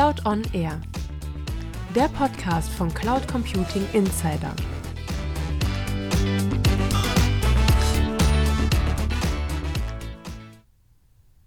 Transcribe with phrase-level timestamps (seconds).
[0.00, 0.80] Cloud on Air,
[1.94, 4.56] der Podcast von Cloud Computing Insider.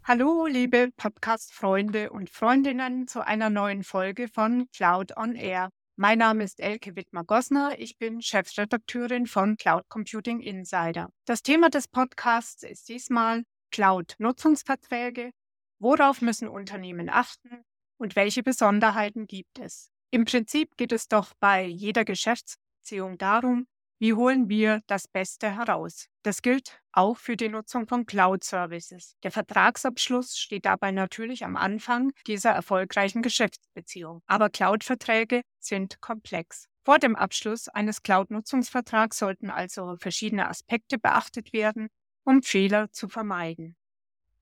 [0.03, 5.69] Hallo, liebe Podcast-Freunde und Freundinnen zu einer neuen Folge von Cloud on Air.
[5.95, 7.79] Mein Name ist Elke Wittmer-Gossner.
[7.79, 11.09] Ich bin Chefredakteurin von Cloud Computing Insider.
[11.25, 15.31] Das Thema des Podcasts ist diesmal Cloud-Nutzungsverträge.
[15.79, 17.63] Worauf müssen Unternehmen achten
[18.03, 19.89] und welche Besonderheiten gibt es?
[20.11, 23.65] Im Prinzip geht es doch bei jeder Geschäftsbeziehung darum,
[23.97, 26.09] wie holen wir das Beste heraus?
[26.21, 29.15] Das gilt auch für die Nutzung von Cloud-Services.
[29.23, 34.21] Der Vertragsabschluss steht dabei natürlich am Anfang dieser erfolgreichen Geschäftsbeziehung.
[34.27, 36.67] Aber Cloud-Verträge sind komplex.
[36.83, 41.87] Vor dem Abschluss eines Cloud-Nutzungsvertrags sollten also verschiedene Aspekte beachtet werden,
[42.25, 43.77] um Fehler zu vermeiden,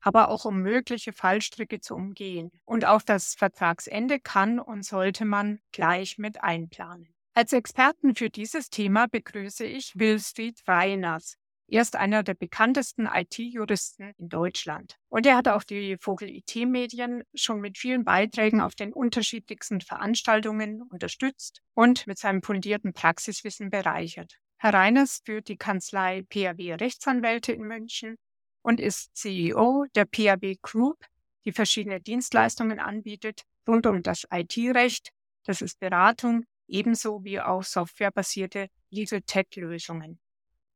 [0.02, 2.50] aber auch um mögliche Fallstricke zu umgehen.
[2.64, 7.08] Und auch das Vertragsende kann und sollte man gleich mit einplanen.
[7.34, 11.38] Als Experten für dieses Thema begrüße ich Wilfried Reiners.
[11.68, 14.98] Er ist einer der bekanntesten IT-Juristen in Deutschland.
[15.08, 20.82] Und er hat auch die Vogel IT-Medien schon mit vielen Beiträgen auf den unterschiedlichsten Veranstaltungen
[20.82, 24.34] unterstützt und mit seinem fundierten Praxiswissen bereichert.
[24.58, 28.18] Herr Reiners führt die Kanzlei PAW Rechtsanwälte in München
[28.62, 31.04] und ist CEO der PAW Group,
[31.44, 35.10] die verschiedene Dienstleistungen anbietet rund um das IT-Recht,
[35.44, 40.18] das ist Beratung, ebenso wie auch softwarebasierte Legal Tech-Lösungen.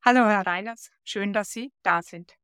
[0.05, 2.35] Hallo, Herr Reiners, schön, dass Sie da sind.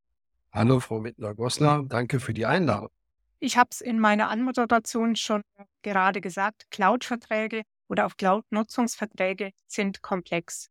[0.52, 2.90] Hallo, Frau Wittner-Gossler, danke für die Einladung.
[3.38, 5.42] Ich habe es in meiner Anmoderation schon
[5.82, 10.70] gerade gesagt, Cloud-Verträge oder auch Cloud-Nutzungsverträge sind komplex.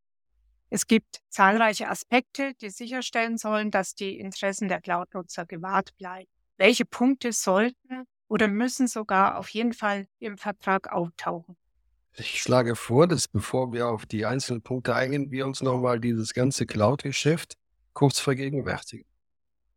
[0.74, 6.30] Es gibt zahlreiche Aspekte, die sicherstellen sollen, dass die Interessen der Cloud-Nutzer gewahrt bleiben.
[6.58, 11.58] Welche Punkte sollten oder müssen sogar auf jeden Fall im Vertrag auftauchen?
[12.16, 16.34] Ich schlage vor, dass bevor wir auf die einzelnen Punkte eingehen, wir uns nochmal dieses
[16.34, 17.58] ganze Cloud-Geschäft
[17.92, 19.06] kurz vergegenwärtigen.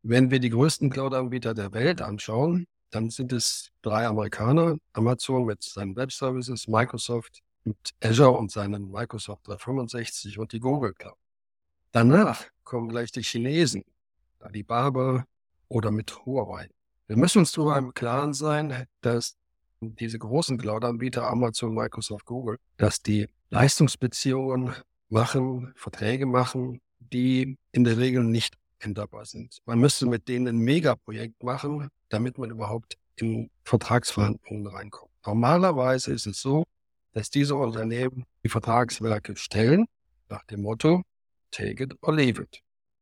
[0.05, 5.65] Wenn wir die größten Cloud-Anbieter der Welt anschauen, dann sind es drei Amerikaner, Amazon mit
[5.65, 11.17] seinen Web-Services, Microsoft mit Azure und seinen Microsoft 365 und die Google Cloud.
[11.93, 13.85] Danach kommen gleich die Chinesen,
[14.41, 15.27] Alibaba
[15.69, 16.69] oder mit Huawei.
[17.07, 19.37] Wir müssen uns darüber im Klaren sein, dass
[19.81, 24.75] diese großen Cloud-Anbieter, Amazon, Microsoft, Google, dass die Leistungsbeziehungen
[25.09, 29.59] machen, Verträge machen, die in der Regel nicht änderbar sind.
[29.67, 35.13] Man müsste mit denen ein Megaprojekt machen, damit man überhaupt in Vertragsverhandlungen reinkommt.
[35.25, 36.65] Normalerweise ist es so,
[37.15, 39.87] dass diese Unternehmen die Vertragswerke stellen,
[40.29, 41.03] nach dem Motto,
[41.51, 42.61] take it or leave it.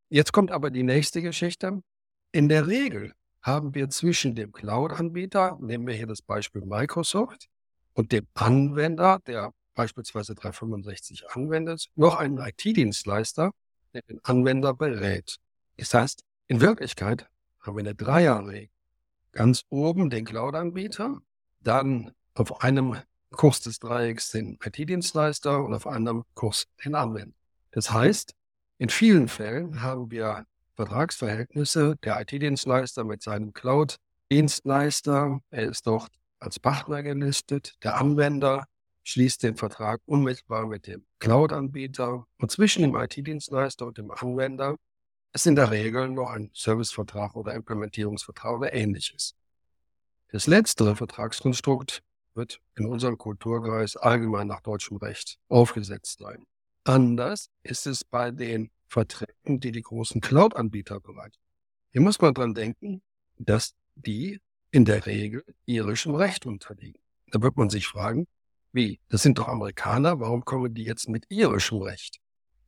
[0.09, 1.81] Jetzt kommt aber die nächste Geschichte.
[2.31, 7.49] In der Regel haben wir zwischen dem Cloud-Anbieter, nehmen wir hier das Beispiel Microsoft,
[7.93, 13.51] und dem Anwender, der beispielsweise 365 anwendet, noch einen IT-Dienstleister,
[13.93, 15.37] der den Anwender berät.
[15.77, 17.27] Das heißt, in Wirklichkeit
[17.59, 18.69] haben wir eine Dreierregel.
[19.31, 21.19] Ganz oben den Cloud-Anbieter,
[21.61, 22.97] dann auf einem
[23.33, 27.35] Kurs des Dreiecks den IT-Dienstleister und auf einem Kurs den Anwender.
[27.71, 28.33] Das heißt,
[28.77, 30.45] in vielen Fällen haben wir
[30.75, 35.39] Vertragsverhältnisse der IT-Dienstleister mit seinem Cloud-Dienstleister.
[35.49, 37.75] Er ist dort als Partner gelistet.
[37.83, 38.65] Der Anwender
[39.03, 42.25] schließt den Vertrag unmittelbar mit dem Cloud-Anbieter.
[42.39, 44.77] Und zwischen dem IT-Dienstleister und dem Anwender
[45.33, 49.35] ist in der Regel noch ein Servicevertrag oder Implementierungsvertrag oder ähnliches.
[50.31, 52.01] Das letztere Vertragskonstrukt
[52.35, 56.45] wird in unserem Kulturkreis allgemein nach deutschem Recht aufgesetzt sein.
[56.83, 61.37] Anders ist es bei den Verträgen, die die großen Cloud-Anbieter bereiten.
[61.91, 63.01] Hier muss man dran denken,
[63.37, 64.39] dass die
[64.71, 66.99] in der Regel irischem Recht unterliegen.
[67.31, 68.27] Da wird man sich fragen,
[68.71, 68.99] wie?
[69.09, 72.19] Das sind doch Amerikaner, warum kommen die jetzt mit irischem Recht?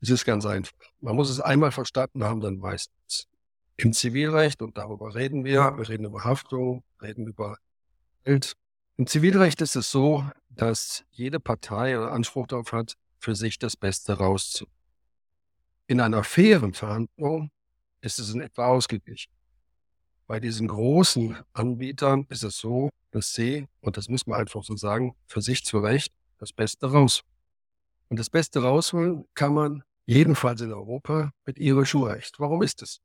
[0.01, 0.77] Es ist ganz einfach.
[1.01, 3.27] Man muss es einmal verstanden haben, dann meistens.
[3.77, 7.57] Im Zivilrecht, und darüber reden wir, wir reden über Haftung, reden über
[8.23, 8.55] Geld.
[8.97, 14.13] Im Zivilrecht ist es so, dass jede Partei Anspruch darauf hat, für sich das Beste
[14.13, 14.73] rauszuholen.
[15.87, 17.51] In einer fairen Verhandlung
[17.99, 19.33] ist es in etwa ausgeglichen.
[20.27, 24.77] Bei diesen großen Anbietern ist es so, dass sie, und das muss man einfach so
[24.77, 27.29] sagen, für sich zu Recht das Beste rausholen.
[28.07, 32.39] Und das Beste rausholen kann man jedenfalls in Europa mit irischem Recht.
[32.39, 33.01] Warum ist es?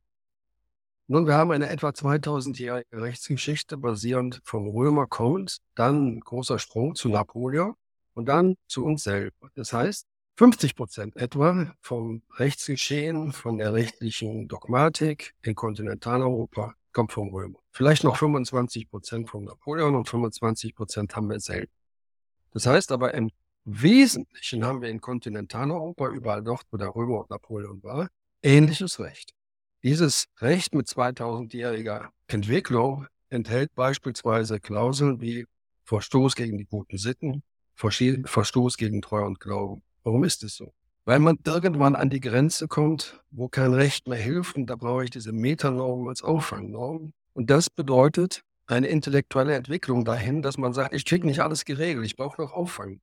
[1.13, 7.09] Nun, wir haben eine etwa 2000-jährige Rechtsgeschichte basierend vom Römer kommend, dann großer Sprung zu
[7.09, 7.75] Napoleon
[8.15, 9.51] und dann zu uns selber.
[9.57, 17.35] Das heißt, 50 Prozent etwa vom Rechtsgeschehen, von der rechtlichen Dogmatik in Kontinentaleuropa kommt vom
[17.35, 17.59] Römer.
[17.73, 21.73] Vielleicht noch 25 Prozent vom Napoleon und 25 Prozent haben wir selten.
[22.53, 23.33] Das heißt aber im
[23.65, 28.07] Wesentlichen haben wir in Kontinentaleuropa, überall dort, wo der Römer und Napoleon war,
[28.45, 29.35] ähnliches Recht.
[29.83, 35.47] Dieses Recht mit 2000-jähriger Entwicklung enthält beispielsweise Klauseln wie
[35.85, 37.43] Verstoß gegen die guten Sitten,
[37.75, 39.83] Verstoß gegen Treu und Glauben.
[40.03, 40.75] Warum ist es so?
[41.07, 45.05] Weil man irgendwann an die Grenze kommt, wo kein Recht mehr hilft und da brauche
[45.05, 47.15] ich diese Metanormen als Auffangnormen.
[47.33, 52.05] Und das bedeutet eine intellektuelle Entwicklung dahin, dass man sagt, ich kriege nicht alles geregelt,
[52.05, 53.01] ich brauche noch Auffang.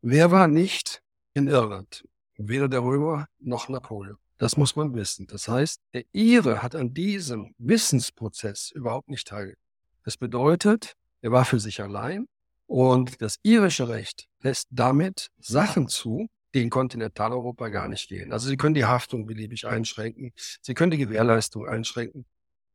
[0.00, 1.02] Wer war nicht
[1.34, 2.04] in Irland?
[2.36, 4.16] Weder der Römer noch Napoleon.
[4.40, 5.26] Das muss man wissen.
[5.26, 9.60] Das heißt, der Ire hat an diesem Wissensprozess überhaupt nicht teilgenommen.
[10.02, 12.26] Das bedeutet, er war für sich allein
[12.66, 18.32] und das irische Recht lässt damit Sachen zu, die in Kontinentaleuropa gar nicht gehen.
[18.32, 20.32] Also Sie können die Haftung beliebig einschränken,
[20.62, 22.24] Sie können die Gewährleistung einschränken.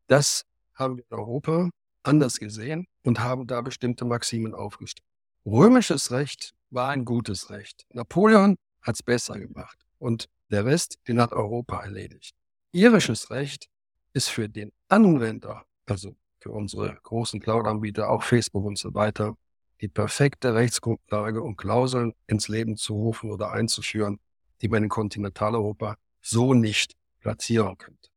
[0.06, 0.44] Das
[0.76, 1.72] haben wir in Europa
[2.04, 5.08] anders gesehen und haben da bestimmte Maximen aufgestellt.
[5.48, 7.88] Römisches Recht war ein gutes Recht.
[7.92, 12.36] Napoleon hat es besser gemacht und der Rest, den hat Europa erledigt.
[12.72, 13.68] Irisches Recht
[14.14, 19.36] ist für den Anwender, also für unsere großen Cloud-Anbieter, auch Facebook und so weiter,
[19.82, 24.20] die perfekte Rechtsgrundlage, um Klauseln ins Leben zu rufen oder einzuführen,
[24.62, 28.10] die man in Kontinentaleuropa so nicht platzieren könnte.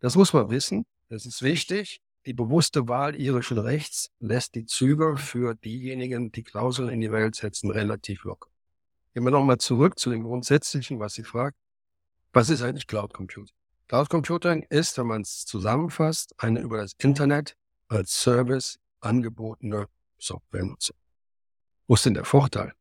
[0.00, 0.84] Das muss man wissen.
[1.08, 2.00] Das ist wichtig.
[2.24, 7.34] Die bewusste Wahl irischen Rechts lässt die Züge für diejenigen, die Klauseln in die Welt
[7.34, 8.48] setzen, relativ locker.
[9.12, 11.56] Gehen wir nochmal zurück zu dem Grundsätzlichen, was Sie fragt.
[12.34, 13.54] Was ist eigentlich Cloud Computing?
[13.88, 17.56] Cloud Computing ist, wenn man es zusammenfasst, eine über das Internet
[17.88, 19.86] als Service angebotene
[20.18, 20.96] Softwarenutzung.
[21.86, 22.72] Wo ist denn der Vorteil?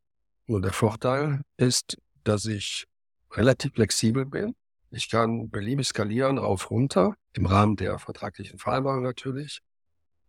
[0.47, 2.87] Nur der Vorteil ist, dass ich
[3.31, 4.55] relativ flexibel bin.
[4.89, 9.59] Ich kann beliebig skalieren rauf runter, im Rahmen der vertraglichen Vereinbarung natürlich.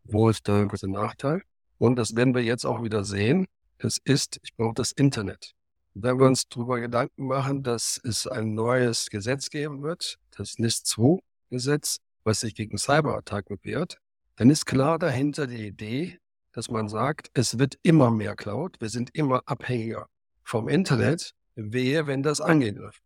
[0.03, 1.43] Wo ist der große Nachteil?
[1.79, 3.47] Und das werden wir jetzt auch wieder sehen.
[3.79, 5.55] Das ist, ich brauche das Internet.
[5.95, 11.99] Wenn wir uns darüber Gedanken machen, dass es ein neues Gesetz geben wird, das NIS-2-Gesetz,
[12.25, 13.99] was sich gegen Cyberattacken wehrt,
[14.37, 16.19] dann ist klar dahinter die Idee,
[16.53, 20.09] dass man sagt, es wird immer mehr Cloud, wir sind immer abhängiger
[20.45, 23.05] vom Internet, wehe, wenn das angegriffen.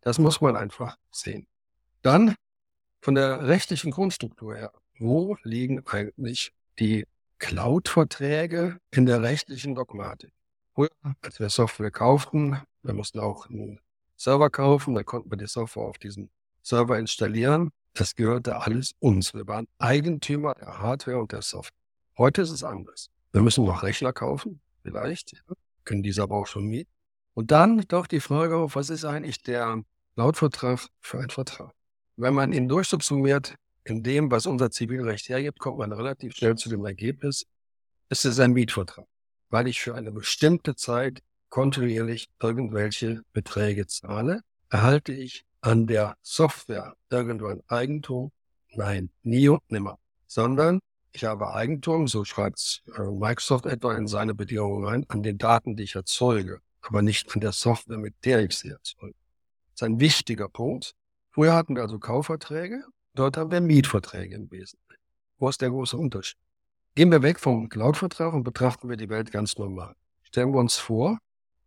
[0.00, 1.46] Das muss man einfach sehen.
[2.00, 2.34] Dann
[3.00, 7.06] von der rechtlichen Grundstruktur her, wo liegen eigentlich die
[7.38, 10.32] Cloud-Verträge in der rechtlichen Dogmatik?
[10.78, 10.90] Früher,
[11.22, 13.80] als wir Software kauften, wir mussten auch einen
[14.16, 16.30] Server kaufen, da konnten wir die Software auf diesen
[16.62, 17.70] Server installieren.
[17.94, 19.34] Das gehörte alles uns.
[19.34, 21.82] Wir waren Eigentümer der Hardware und der Software.
[22.16, 23.10] Heute ist es anders.
[23.32, 25.40] Wir müssen noch Rechner kaufen, vielleicht, ja,
[25.82, 26.92] können diese aber auch schon mieten.
[27.34, 29.82] Und dann doch die Frage was ist eigentlich der
[30.14, 31.72] Lautvertrag für ein Vertrag?
[32.14, 36.68] Wenn man ihn durchsubsumiert in dem, was unser Zivilrecht hergibt, kommt man relativ schnell zu
[36.68, 37.46] dem Ergebnis,
[38.10, 39.08] es ist ein Mietvertrag,
[39.50, 46.94] weil ich für eine bestimmte Zeit kontinuierlich irgendwelche Beträge zahle, erhalte ich an der Software
[47.10, 48.32] irgendwann Eigentum?
[48.74, 49.98] Nein, nie und nimmer.
[50.26, 50.80] Sondern
[51.12, 55.74] ich habe Eigentum, so schreibt äh, Microsoft etwa in seine Bedingungen rein, an den Daten,
[55.74, 59.14] die ich erzeuge, aber nicht an der Software, mit der ich sie erzeuge.
[59.72, 60.94] Das ist ein wichtiger Punkt.
[61.30, 62.84] Früher hatten wir also Kaufverträge,
[63.14, 65.02] dort haben wir Mietverträge im Wesentlichen.
[65.38, 66.38] Wo ist der große Unterschied?
[66.98, 69.94] Gehen wir weg vom Cloud-Vertrag und betrachten wir die Welt ganz normal.
[70.24, 71.18] Stellen wir uns vor,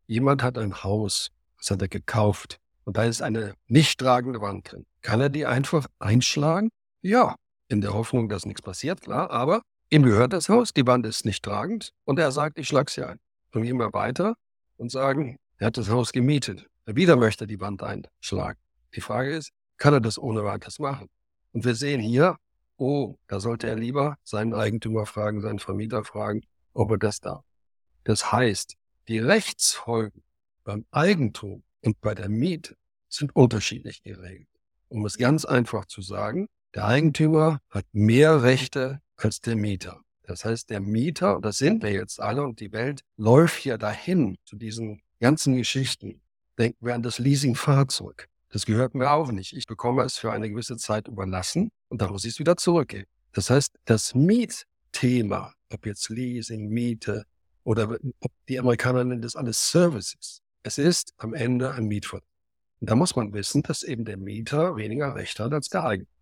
[0.06, 2.60] jemand hat ein Haus, das hat er gekauft.
[2.84, 4.86] Und da ist eine nicht tragende Wand drin.
[5.02, 6.68] Kann er die einfach einschlagen?
[7.02, 7.38] Ja,
[7.70, 11.24] in der Hoffnung, dass nichts passiert, klar, aber ihm gehört das Haus, die Wand ist
[11.24, 13.18] nicht tragend und er sagt, ich schlage sie ein.
[13.54, 14.36] Und gehen wir weiter
[14.76, 16.68] und sagen, er hat das Haus gemietet.
[16.86, 18.60] Wieder möchte er die Wand einschlagen.
[18.96, 21.08] Die Frage ist, kann er das ohne weiteres machen?
[21.54, 22.36] Und wir sehen hier,
[22.82, 26.42] oh, da sollte er lieber seinen Eigentümer fragen, seinen Vermieter fragen,
[26.74, 27.46] ob er das darf.
[28.04, 28.76] Das heißt,
[29.08, 30.24] die Rechtsfolgen
[30.64, 32.76] beim Eigentum und bei der Miete
[33.08, 34.48] sind unterschiedlich geregelt.
[34.90, 40.02] Um es ganz einfach zu sagen, der Eigentümer hat mehr Rechte als der Mieter.
[40.24, 44.38] Das heißt, der Mieter, das sind wir jetzt alle und die Welt läuft ja dahin
[44.46, 46.22] zu diesen ganzen Geschichten.
[46.58, 48.28] Denken wir an das Leasingfahrzeug.
[48.50, 49.54] Das gehört mir auch nicht.
[49.54, 53.06] Ich bekomme es für eine gewisse Zeit überlassen und dann muss ich es wieder zurückgeben.
[53.34, 57.26] Das heißt, das Mietthema, ob jetzt Leasing, Miete
[57.64, 62.28] oder ob die Amerikaner nennen das alles Services, es ist am Ende ein Mietvertrag.
[62.80, 66.18] Und da muss man wissen, dass eben der Mieter weniger Recht hat als der Eigentümer.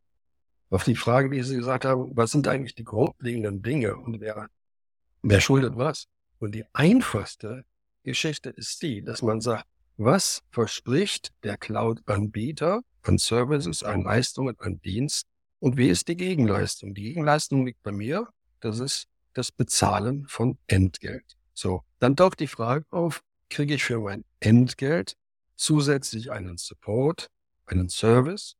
[0.71, 4.49] Auf die Frage, wie Sie gesagt haben, was sind eigentlich die grundlegenden Dinge und wer,
[5.21, 6.07] wer schuldet was?
[6.39, 7.63] Und die einfachste
[8.03, 9.65] Geschichte ist die, dass man sagt,
[9.97, 15.27] was verspricht der Cloud-Anbieter an Services, an Leistungen, an Dienst
[15.59, 16.93] Und wie ist die Gegenleistung?
[16.93, 18.27] Die Gegenleistung liegt bei mir.
[18.61, 21.37] Das ist das Bezahlen von Entgelt.
[21.53, 25.15] So, dann taucht die Frage auf, kriege ich für mein Entgelt
[25.55, 27.29] zusätzlich einen Support,
[27.65, 28.55] einen Service?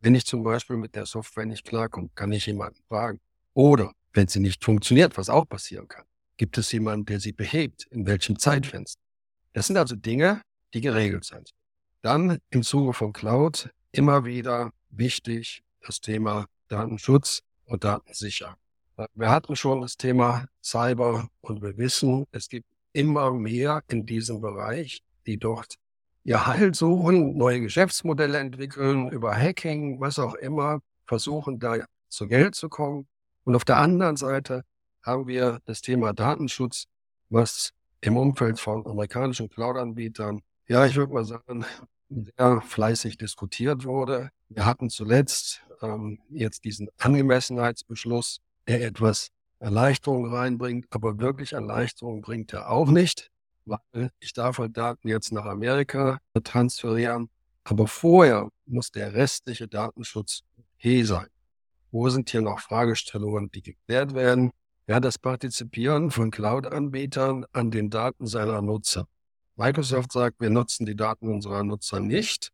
[0.00, 3.20] Wenn ich zum Beispiel mit der Software nicht klarkomme, kann ich jemanden fragen.
[3.54, 6.04] Oder wenn sie nicht funktioniert, was auch passieren kann,
[6.36, 9.00] gibt es jemanden, der sie behebt, in welchem Zeitfenster.
[9.52, 10.42] Das sind also Dinge,
[10.72, 11.50] die geregelt sind.
[12.02, 18.56] Dann im Zuge von Cloud immer wieder wichtig das Thema Datenschutz und Datensicherheit.
[19.14, 24.40] Wir hatten schon das Thema Cyber und wir wissen, es gibt immer mehr in diesem
[24.40, 25.76] Bereich, die dort
[26.24, 31.76] ihr Halt suchen, neue Geschäftsmodelle entwickeln, über Hacking, was auch immer, versuchen da
[32.08, 33.06] zu Geld zu kommen.
[33.44, 34.64] Und auf der anderen Seite
[35.02, 36.84] haben wir das Thema Datenschutz,
[37.30, 41.64] was im Umfeld von amerikanischen Cloud-Anbietern, ja, ich würde mal sagen,
[42.10, 44.30] sehr fleißig diskutiert wurde.
[44.48, 52.52] Wir hatten zuletzt ähm, jetzt diesen Angemessenheitsbeschluss, der etwas Erleichterung reinbringt, aber wirklich Erleichterung bringt
[52.52, 53.30] er auch nicht,
[53.64, 57.28] weil ich darf halt Daten jetzt nach Amerika transferieren,
[57.64, 60.42] aber vorher muss der restliche Datenschutz
[60.76, 61.26] he sein.
[61.90, 64.52] Wo sind hier noch Fragestellungen, die geklärt werden?
[64.86, 69.06] Ja, das Partizipieren von Cloud-Anbietern an den Daten seiner Nutzer.
[69.56, 72.52] Microsoft sagt, wir nutzen die Daten unserer Nutzer nicht.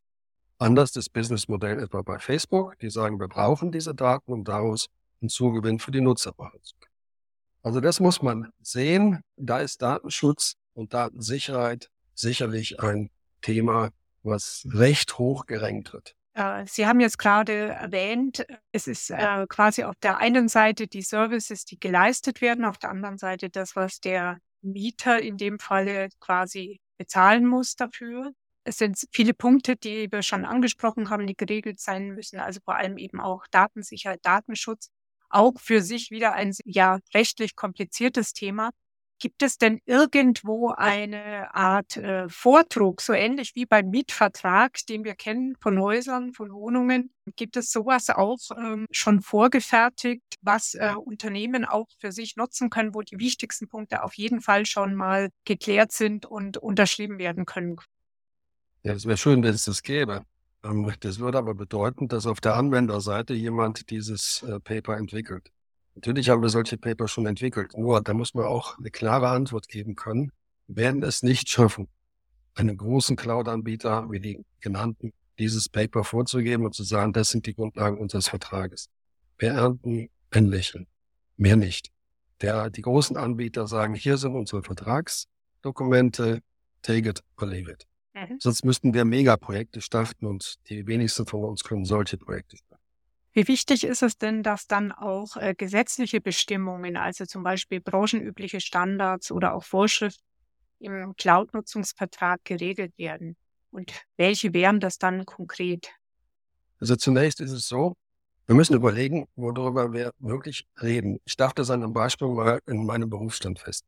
[0.58, 2.78] Anders das Businessmodell etwa bei Facebook.
[2.78, 4.88] Die sagen, wir brauchen diese Daten, um daraus
[5.20, 6.94] einen Zugewinn für die Nutzer machen zu können.
[7.62, 9.20] Also das muss man sehen.
[9.36, 13.90] Da ist Datenschutz und Datensicherheit sicherlich ein Thema,
[14.22, 16.14] was recht hoch gerankt wird.
[16.34, 21.02] Äh, Sie haben jetzt gerade erwähnt, es ist äh, quasi auf der einen Seite die
[21.02, 26.08] Services, die geleistet werden, auf der anderen Seite das, was der Mieter in dem Falle
[26.20, 28.32] quasi bezahlen muss dafür.
[28.64, 32.76] Es sind viele Punkte, die wir schon angesprochen haben, die geregelt sein müssen, also vor
[32.76, 34.90] allem eben auch Datensicherheit, Datenschutz,
[35.28, 38.70] auch für sich wieder ein ja rechtlich kompliziertes Thema.
[39.20, 45.14] Gibt es denn irgendwo eine Art äh, Vordruck, so ähnlich wie beim Mietvertrag, den wir
[45.14, 47.10] kennen von Häusern, von Wohnungen?
[47.36, 52.94] Gibt es sowas auch ähm, schon vorgefertigt, was äh, Unternehmen auch für sich nutzen können,
[52.94, 57.76] wo die wichtigsten Punkte auf jeden Fall schon mal geklärt sind und unterschrieben werden können?
[58.84, 60.24] Ja, es wäre schön, wenn es das gäbe.
[60.62, 65.50] Ähm, das würde aber bedeuten, dass auf der Anwenderseite jemand dieses äh, Paper entwickelt.
[65.94, 67.76] Natürlich haben wir solche Paper schon entwickelt.
[67.78, 70.32] Nur da muss man auch eine klare Antwort geben können.
[70.66, 71.88] Werden es nicht schaffen,
[72.54, 77.54] einem großen Cloud-Anbieter wie die genannten dieses Paper vorzugeben und zu sagen, das sind die
[77.54, 78.88] Grundlagen unseres Vertrages.
[79.38, 80.86] Wir ernten ein Lächeln.
[81.36, 81.90] Mehr nicht.
[82.40, 86.40] Der, die großen Anbieter sagen, hier sind unsere Vertragsdokumente,
[86.82, 87.86] take it or leave it.
[88.14, 88.38] Mhm.
[88.38, 92.82] Sonst müssten wir Megaprojekte starten und die wenigsten von uns können solche Projekte starten.
[93.32, 98.60] Wie wichtig ist es denn, dass dann auch äh, gesetzliche Bestimmungen, also zum Beispiel branchenübliche
[98.60, 100.22] Standards oder auch Vorschriften
[100.78, 103.36] im Cloud-Nutzungsvertrag geregelt werden?
[103.72, 105.90] Und welche wären das dann konkret?
[106.78, 107.96] Also zunächst ist es so,
[108.46, 111.18] wir müssen überlegen, worüber wir wirklich reden.
[111.24, 113.84] Ich darf das an einem Beispiel mal in meinem Berufsstand fest.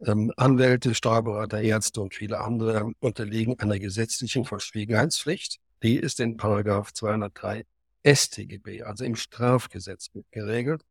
[0.00, 5.58] Ähm, Anwälte, Steuerberater, Ärzte und viele andere unterliegen einer gesetzlichen Verschwiegenheitspflicht.
[5.82, 7.64] Die ist in Paragraph 203
[8.04, 10.82] StGB, also im Strafgesetz geregelt.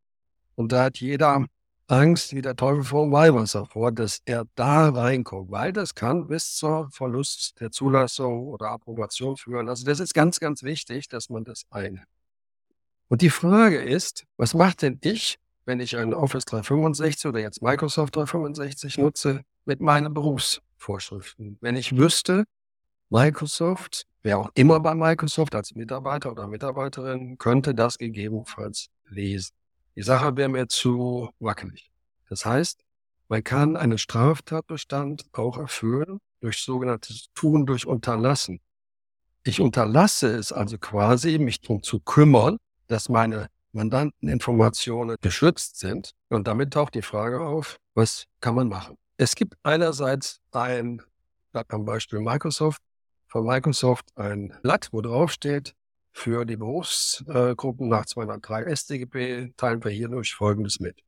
[0.56, 1.46] Und da hat jeder
[1.88, 6.28] Angst wie der Teufel vor dem Weihwasser vor, dass er da reinkommt, weil das kann
[6.28, 9.68] bis zur Verlust der Zulassung oder Approbation führen.
[9.68, 12.04] Also das ist ganz, ganz wichtig, dass man das ein.
[13.10, 17.62] Und die Frage ist, was macht denn ich, wenn ich ein Office 365 oder jetzt
[17.62, 21.58] Microsoft 365 nutze, mit meinen Berufsvorschriften?
[21.62, 22.46] Wenn ich wüsste,
[23.10, 29.54] Microsoft, wer auch immer bei Microsoft als Mitarbeiter oder Mitarbeiterin, könnte das gegebenenfalls lesen.
[29.96, 31.92] Die Sache wäre mir zu wackelig.
[32.30, 32.84] Das heißt,
[33.30, 38.60] man kann einen Straftatbestand auch erfüllen durch sogenanntes Tun durch Unterlassen.
[39.44, 46.12] Ich unterlasse es also quasi, mich darum zu kümmern, dass meine Mandanteninformationen geschützt sind.
[46.30, 48.98] Und damit taucht die Frage auf, was kann man machen?
[49.18, 51.02] Es gibt einerseits ein,
[51.52, 52.82] am Beispiel Microsoft,
[53.28, 55.74] von Microsoft ein Blatt, wo drauf steht,
[56.12, 61.02] für die Berufsgruppen nach 203 StGB teilen wir hier durch Folgendes mit.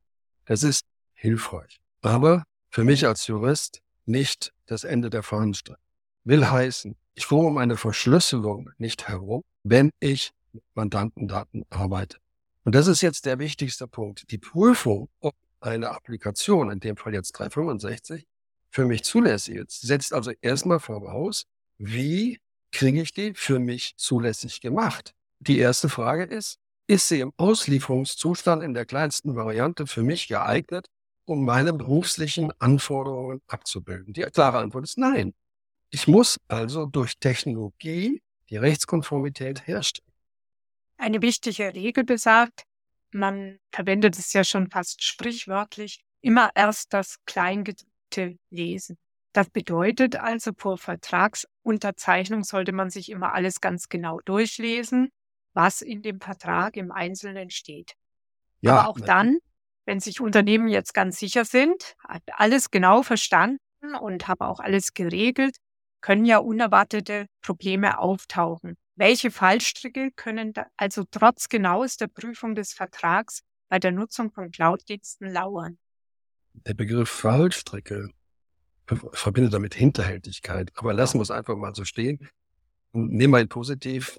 [0.44, 5.78] Das ist hilfreich, aber für mich als Jurist nicht das Ende der Fahnenstange.
[6.24, 12.18] Will heißen, ich komme um eine Verschlüsselung nicht herum, wenn ich mit Mandantendaten arbeite.
[12.66, 14.28] Und das ist jetzt der wichtigste Punkt.
[14.32, 18.26] Die Prüfung, ob eine Applikation, in dem Fall jetzt 365,
[18.70, 21.44] für mich zulässig ist, setzt also erstmal voraus,
[21.78, 22.40] wie
[22.72, 25.14] kriege ich die für mich zulässig gemacht?
[25.38, 26.58] Die erste Frage ist,
[26.88, 30.88] ist sie im Auslieferungszustand in der kleinsten Variante für mich geeignet,
[31.24, 34.12] um meine beruflichen Anforderungen abzubilden?
[34.12, 35.34] Die klare Antwort ist nein.
[35.90, 40.05] Ich muss also durch Technologie die Rechtskonformität herstellen.
[40.96, 42.64] Eine wichtige Regel besagt,
[43.10, 48.98] man verwendet es ja schon fast sprichwörtlich, immer erst das Kleingedruckte lesen.
[49.32, 55.10] Das bedeutet also, vor Vertragsunterzeichnung sollte man sich immer alles ganz genau durchlesen,
[55.52, 57.92] was in dem Vertrag im Einzelnen steht.
[58.60, 59.38] Ja, Aber auch dann,
[59.84, 63.60] wenn sich Unternehmen jetzt ganz sicher sind, hat alles genau verstanden
[64.00, 65.56] und habe auch alles geregelt,
[66.00, 68.76] können ja unerwartete Probleme auftauchen.
[68.96, 75.78] Welche Fallstricke können also trotz genauester Prüfung des Vertrags bei der Nutzung von Cloud-Diensten lauern?
[76.54, 78.08] Der Begriff Fallstricke
[79.12, 80.72] verbindet damit Hinterhältigkeit.
[80.76, 82.28] Aber lassen wir es einfach mal so stehen.
[82.92, 84.18] Nehmen wir ihn positiv.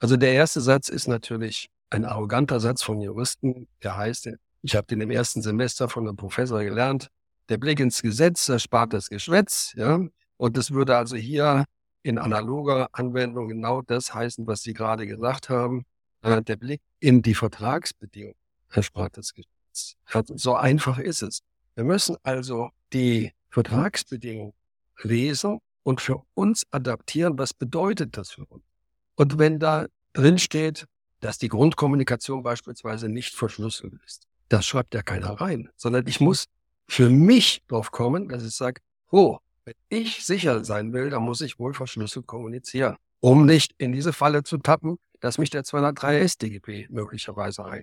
[0.00, 4.28] Also der erste Satz ist natürlich ein arroganter Satz von Juristen, der heißt,
[4.62, 7.08] ich habe den im ersten Semester von einem Professor gelernt,
[7.48, 10.00] der Blick ins Gesetz erspart das Geschwätz, ja.
[10.36, 11.64] Und es würde also hier
[12.06, 15.84] in analoger Anwendung genau das heißen, was Sie gerade gesagt haben.
[16.22, 18.36] Äh, der Blick in die Vertragsbedingungen
[18.70, 19.96] erspart das Geschwätz.
[20.36, 21.40] So einfach ist es.
[21.74, 24.52] Wir müssen also die Vertragsbedingungen
[25.02, 28.62] lesen und für uns adaptieren, was bedeutet das für uns.
[29.16, 30.86] Und wenn da drin steht,
[31.20, 36.44] dass die Grundkommunikation beispielsweise nicht verschlüsselt ist, das schreibt ja keiner rein, sondern ich muss
[36.86, 41.40] für mich drauf kommen, dass ich sage, oh, wenn ich sicher sein will, dann muss
[41.40, 46.20] ich wohl verschlüsselt kommunizieren, um nicht in diese Falle zu tappen, dass mich der 203
[46.20, 47.82] SDGB möglicherweise ein.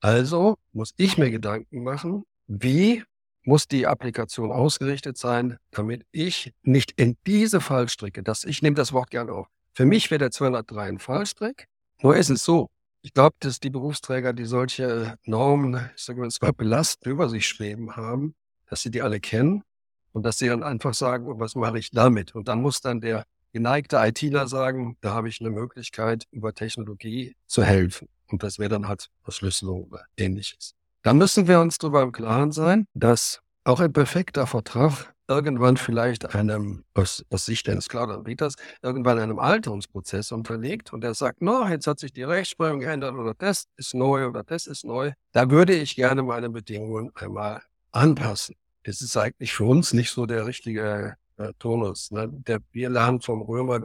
[0.00, 3.02] Also muss ich mir Gedanken machen, wie
[3.44, 8.92] muss die Applikation ausgerichtet sein, damit ich nicht in diese Fallstricke, das, ich nehme das
[8.92, 9.46] Wort gerne auf.
[9.72, 11.66] Für mich wäre der 203 ein Fallstrick.
[12.02, 12.68] Nur ist es so.
[13.00, 17.96] Ich glaube, dass die Berufsträger, die solche Normen, ich sage mal, belastend über sich schweben
[17.96, 18.34] haben,
[18.68, 19.64] dass sie die alle kennen
[20.12, 22.34] und dass sie dann einfach sagen, was mache ich damit?
[22.34, 27.36] Und dann muss dann der geneigte ITler sagen, da habe ich eine Möglichkeit, über Technologie
[27.46, 28.08] zu helfen.
[28.30, 30.74] Und das wäre dann halt Verschlüsselung oder ähnliches.
[31.02, 36.34] Dann müssen wir uns darüber im Klaren sein, dass auch ein perfekter Vertrag irgendwann vielleicht
[36.34, 41.86] einem, aus, aus Sicht eines Cloud-Anbieters, irgendwann einem Alterungsprozess unterliegt und er sagt, no, jetzt
[41.86, 45.12] hat sich die Rechtsprechung geändert oder das ist neu oder das ist neu.
[45.32, 48.56] Da würde ich gerne meine Bedingungen einmal anpassen.
[48.84, 52.10] Das ist eigentlich für uns nicht so der richtige äh, Turnus.
[52.10, 52.28] Ne?
[52.30, 53.84] Der, wir lernen vom Römer,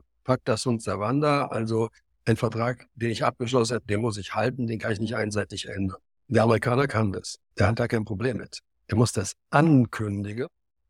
[0.65, 1.51] uns der Wander.
[1.51, 1.89] Also
[2.25, 5.67] ein Vertrag, den ich abgeschlossen habe, den muss ich halten, den kann ich nicht einseitig
[5.67, 5.97] ändern.
[6.27, 7.39] Der Amerikaner kann das.
[7.57, 8.59] Der hat da kein Problem mit.
[8.87, 10.47] Er muss das ankündigen.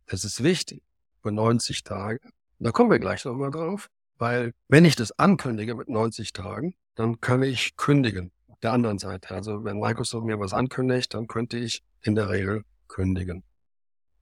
[0.08, 0.82] Das ist wichtig.
[1.22, 2.20] Für 90 Tage.
[2.60, 3.90] Da kommen wir gleich nochmal drauf.
[4.18, 8.32] Weil wenn ich das ankündige mit 90 Tagen, dann kann ich kündigen.
[8.64, 9.36] Der anderen Seite.
[9.36, 13.44] Also wenn Microsoft mir was ankündigt, dann könnte ich in der Regel kündigen.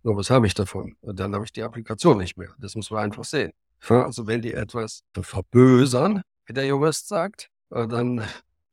[0.05, 0.95] Nur was habe ich davon?
[1.01, 2.53] dann habe ich die Applikation nicht mehr.
[2.59, 3.51] Das muss man einfach sehen.
[3.89, 8.23] Also wenn die etwas verbösern, wie der Jurist sagt, äh, dann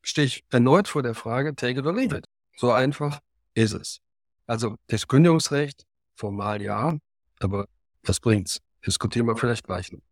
[0.03, 2.27] stehe ich erneut vor der Frage, take it or leave it.
[2.57, 3.18] So einfach
[3.55, 4.01] ist es.
[4.47, 6.99] Also das Kündigungsrecht, formal ja,
[7.40, 7.66] aber
[8.03, 8.61] was bringt's?
[8.87, 10.03] Diskutieren wir vielleicht gleich noch.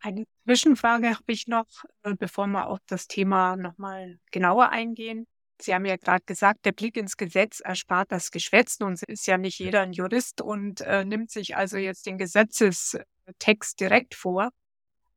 [0.00, 1.66] Eine Zwischenfrage habe ich noch,
[2.02, 5.26] äh, bevor wir auf das Thema nochmal genauer eingehen.
[5.60, 8.78] Sie haben ja gerade gesagt, der Blick ins Gesetz erspart das Geschwätz.
[8.78, 13.80] Nun ist ja nicht jeder ein Jurist und äh, nimmt sich also jetzt den Gesetzestext
[13.80, 14.50] direkt vor.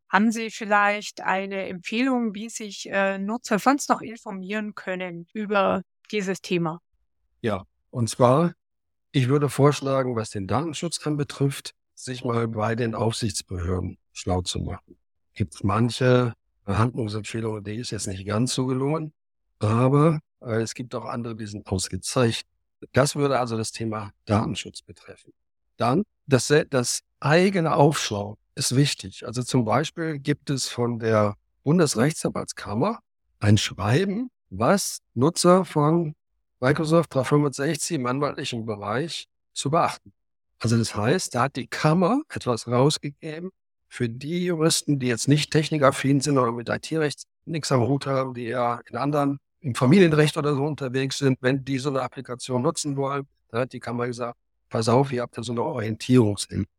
[0.10, 6.41] Haben Sie vielleicht eine Empfehlung, wie sich äh, Nutzer sonst noch informieren können über dieses
[6.41, 6.82] Thema?
[7.41, 8.54] Ja, und zwar,
[9.12, 14.97] ich würde vorschlagen, was den Datenschutz anbetrifft, sich mal bei den Aufsichtsbehörden schlau zu machen.
[15.34, 16.34] Gibt manche
[16.65, 19.13] Handlungsempfehlungen, die ist jetzt nicht ganz so gelungen,
[19.60, 22.47] aber es gibt auch andere, die sind ausgezeichnet.
[22.93, 25.34] Das würde also das Thema Datenschutz betreffen.
[25.77, 29.25] Dann das, das eigene Aufschlauen ist wichtig.
[29.25, 32.99] Also zum Beispiel gibt es von der Bundesrechtsanwaltskammer
[33.39, 36.15] ein Schreiben, was Nutzer von
[36.60, 40.13] Microsoft 365 im anwaltlichen Bereich zu beachten.
[40.60, 43.51] Also das heißt, da hat die Kammer etwas rausgegeben
[43.88, 48.34] für die Juristen, die jetzt nicht technikaffin sind oder mit IT-Recht nichts am Hut haben,
[48.34, 52.62] die ja in anderen im Familienrecht oder so unterwegs sind, wenn die so eine Applikation
[52.62, 54.38] nutzen wollen, dann hat die Kammer gesagt,
[54.69, 56.69] pass auf, ihr habt da so eine Orientierungshilfe.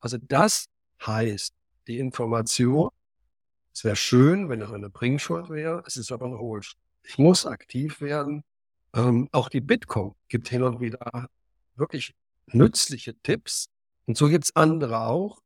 [0.00, 0.66] Also das
[1.06, 1.54] heißt,
[1.86, 2.90] die Information,
[3.72, 6.82] es wäre schön, wenn es eine Bringschuld wäre, es ist aber eine Hohlschuld.
[7.04, 8.42] Ich muss aktiv werden.
[8.92, 11.28] Ähm, auch die Bitkom gibt hin und wieder
[11.76, 12.14] wirklich
[12.46, 13.66] nützliche Tipps.
[14.06, 15.40] Und so gibt es andere auch.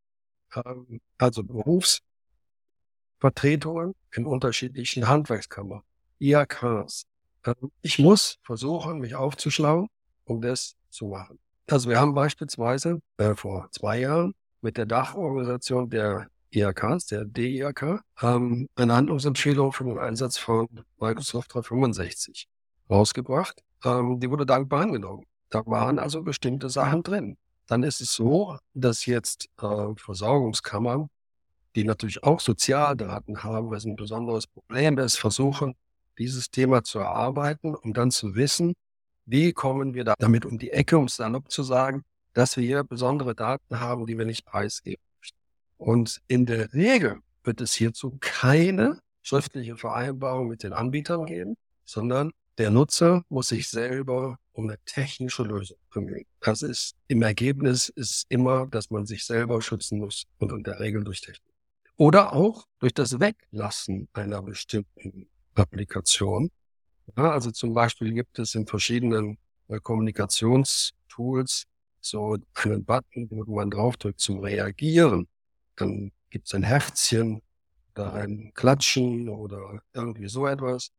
[0.55, 5.83] Ähm, also Berufsvertretungen in unterschiedlichen Handwerkskammern
[6.18, 7.07] IAKs.
[7.44, 9.88] Ähm, ich muss versuchen, mich aufzuschlauen,
[10.24, 11.38] um das zu machen.
[11.68, 18.03] Also wir haben beispielsweise äh, vor zwei Jahren mit der Dachorganisation der IAKs, der DIAK,
[18.22, 20.68] ähm, eine Handlungsempfehlung für den Einsatz von
[21.00, 22.48] Microsoft 365
[22.88, 23.62] rausgebracht.
[23.85, 25.24] Ähm, die wurde dankbar angenommen.
[25.50, 27.37] Da waren also bestimmte Sachen drin.
[27.66, 31.09] Dann ist es so, dass jetzt äh, Versorgungskammern,
[31.74, 35.74] die natürlich auch Sozialdaten haben, was ein besonderes Problem ist, versuchen,
[36.18, 38.74] dieses Thema zu erarbeiten, um dann zu wissen,
[39.27, 42.03] wie kommen wir da damit um die Ecke, um es dann zu sagen,
[42.35, 45.38] dass wir hier besondere Daten haben, die wir nicht preisgeben möchten.
[45.79, 52.33] Und in der Regel wird es hierzu keine schriftliche Vereinbarung mit den Anbietern geben, sondern
[52.59, 56.24] der Nutzer muss sich selber um eine technische Lösung bemühen.
[56.40, 60.79] Das ist im Ergebnis ist immer, dass man sich selber schützen muss und in der
[60.79, 61.53] Regel durch Technik.
[61.96, 66.50] Oder auch durch das Weglassen einer bestimmten Applikation.
[67.16, 69.38] Ja, also zum Beispiel gibt es in verschiedenen
[69.68, 71.66] äh, Kommunikationstools
[72.00, 75.26] so einen Button, wo man draufdrückt zum Reagieren.
[75.76, 77.40] Dann gibt es ein Herzchen
[77.94, 80.90] oder ein Klatschen oder irgendwie so etwas.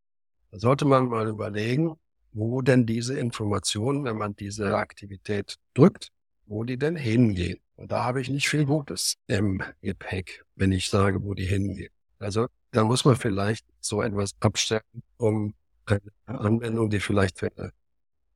[0.51, 1.95] Da sollte man mal überlegen,
[2.31, 6.09] wo denn diese Informationen, wenn man diese Aktivität drückt,
[6.47, 7.59] wo die denn hingehen.
[7.75, 11.91] Und da habe ich nicht viel Gutes im Gepäck, wenn ich sage, wo die hingehen.
[12.19, 14.81] Also da muss man vielleicht so etwas abstellen,
[15.17, 15.53] um
[15.85, 17.71] eine Anwendung, die vielleicht für eine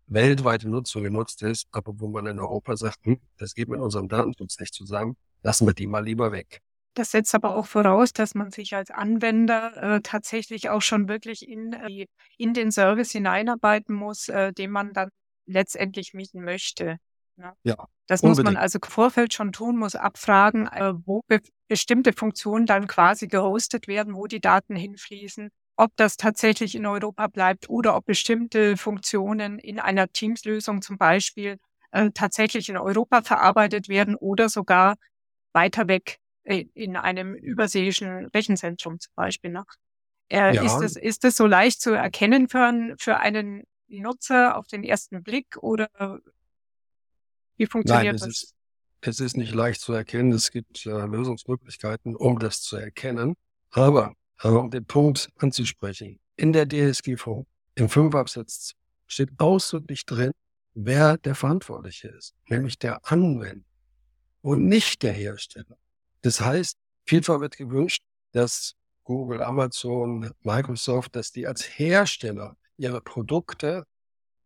[0.08, 4.08] weltweite Nutzung genutzt ist, aber wo man in Europa sagt, hm, das geht mit unserem
[4.08, 6.62] Datenschutz nicht zusammen, lassen wir die mal lieber weg.
[6.94, 11.48] Das setzt aber auch voraus, dass man sich als Anwender äh, tatsächlich auch schon wirklich
[11.48, 15.10] in, äh, in den Service hineinarbeiten muss, äh, den man dann
[15.46, 16.98] letztendlich mieten möchte.
[17.40, 17.54] Ne?
[17.64, 17.76] Ja.
[18.08, 18.46] Das unbedingt.
[18.46, 22.88] muss man also im Vorfeld schon tun, muss abfragen, äh, wo be bestimmte Funktionen dann
[22.88, 28.06] quasi gehostet werden, wo die Daten hinfließen ob das tatsächlich in Europa bleibt oder ob
[28.06, 31.58] bestimmte Funktionen in einer Teams-Lösung zum Beispiel
[31.92, 34.98] äh, tatsächlich in Europa verarbeitet werden oder sogar
[35.54, 39.52] weiter weg äh, in einem überseeischen Rechenzentrum zum Beispiel.
[39.52, 39.64] Ne?
[40.28, 40.64] Äh, ja.
[40.64, 45.24] ist, es, ist es so leicht zu erkennen für, für einen Nutzer auf den ersten
[45.24, 45.90] Blick oder
[47.60, 48.30] wie funktioniert Nein, es das?
[48.30, 48.56] Ist,
[49.02, 50.32] es ist nicht leicht zu erkennen.
[50.32, 53.36] Es gibt äh, Lösungsmöglichkeiten, um das zu erkennen.
[53.70, 57.46] Aber aber um den Punkt anzusprechen, in der DSGV,
[57.76, 58.74] im 5 Absatz
[59.06, 60.32] steht ausdrücklich drin,
[60.74, 63.66] wer der Verantwortliche ist, nämlich der Anwender
[64.42, 65.78] und nicht der Hersteller.
[66.22, 73.86] Das heißt, vielfach wird gewünscht, dass Google, Amazon, Microsoft, dass die als Hersteller ihre Produkte,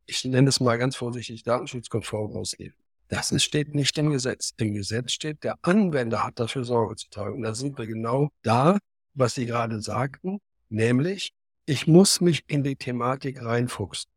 [0.08, 2.76] ich nenne es mal ganz vorsichtig, datenschutzkonform ausgeben.
[3.13, 4.56] Das ist, steht nicht im Gesetz.
[4.58, 7.36] Im Gesetz steht, der Anwender hat dafür Sorge zu tragen.
[7.36, 8.80] Und da sind wir genau da,
[9.13, 11.32] was Sie gerade sagten, nämlich,
[11.67, 14.10] ich muss mich in die Thematik reinfuchsen.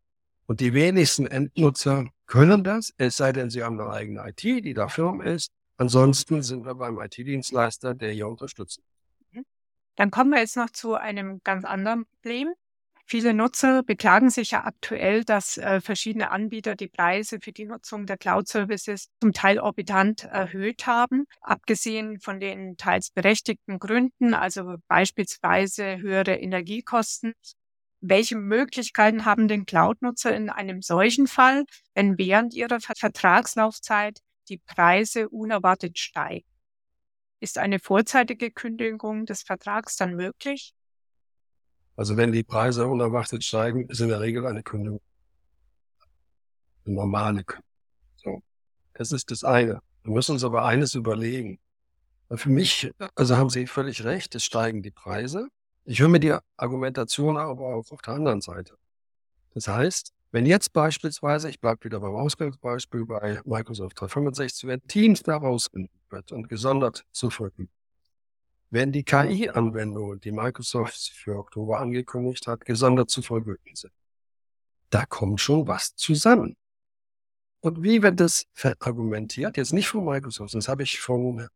[0.47, 4.73] Und die wenigsten Endnutzer können das, es sei denn, sie haben eine eigene IT, die
[4.73, 5.53] da Firma ist.
[5.77, 8.81] Ansonsten sind wir beim IT-Dienstleister, der hier unterstützt.
[9.33, 9.45] Mhm.
[9.97, 12.55] Dann kommen wir jetzt noch zu einem ganz anderen Problem.
[13.09, 18.05] Viele Nutzer beklagen sich ja aktuell, dass äh, verschiedene Anbieter die Preise für die Nutzung
[18.05, 25.99] der Cloud-Services zum Teil orbitant erhöht haben, abgesehen von den teils berechtigten Gründen, also beispielsweise
[25.99, 27.35] höhere Energiekosten.
[28.01, 31.65] Welche Möglichkeiten haben denn Cloud-Nutzer in einem solchen Fall,
[31.95, 36.47] wenn während ihrer Vertragslaufzeit die Preise unerwartet steigen?
[37.39, 40.75] Ist eine vorzeitige Kündigung des Vertrags dann möglich?
[41.97, 45.01] Also wenn die Preise unerwartet steigen, ist in der Regel eine Kündigung.
[46.85, 47.71] Eine normale Kündigung.
[48.17, 48.43] So.
[48.95, 49.81] Das ist das eine.
[50.03, 51.59] Wir müssen uns aber eines überlegen.
[52.31, 55.49] Für mich, also haben Sie völlig recht, es steigen die Preise.
[55.85, 58.77] Ich höre mir die Argumentation aber auch auf der anderen Seite.
[59.55, 65.23] Das heißt, wenn jetzt beispielsweise, ich bleibe wieder beim Ausgangsbeispiel bei Microsoft 365, wenn Teams
[65.23, 67.71] da rausgenommen wird und gesondert zu vergeben,
[68.71, 73.93] wenn die KI-Anwendungen, die Microsoft für Oktober angekündigt hat, gesondert zu vergüten sind.
[74.91, 76.57] Da kommt schon was zusammen.
[77.61, 79.57] Und wie wird das verargumentiert?
[79.57, 81.49] Jetzt nicht von Microsoft, das habe ich von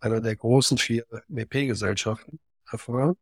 [0.00, 2.38] einer der großen vier WP-Gesellschaften
[2.70, 3.16] erfahren.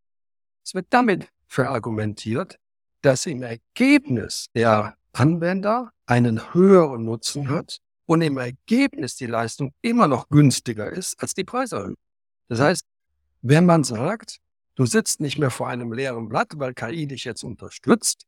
[0.65, 2.59] Es wird damit verargumentiert,
[3.03, 10.09] dass im Ergebnis der Anwender einen höheren Nutzen hat und im Ergebnis die Leistung immer
[10.09, 11.97] noch günstiger ist als die Preiserhöhung.
[12.49, 12.85] Das heißt,
[13.43, 14.39] wenn man sagt,
[14.75, 18.27] du sitzt nicht mehr vor einem leeren Blatt, weil KI dich jetzt unterstützt,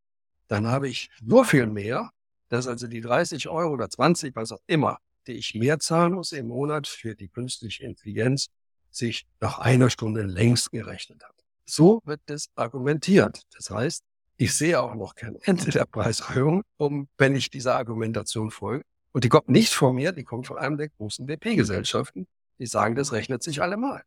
[0.48, 2.10] dann habe ich nur viel mehr,
[2.48, 6.32] dass also die 30 Euro oder 20, was auch immer, die ich mehr zahlen muss
[6.32, 8.48] im Monat für die künstliche Intelligenz,
[8.90, 11.34] sich nach einer Stunde längst gerechnet hat.
[11.66, 13.42] So wird das argumentiert.
[13.54, 14.02] Das heißt,
[14.36, 18.84] ich sehe auch noch kein Ende der Preiserhöhung, um, wenn ich dieser Argumentation folge.
[19.12, 22.26] Und die kommt nicht von mir, die kommt von einem der großen WP-Gesellschaften.
[22.58, 24.02] Die sagen, das rechnet sich allemal.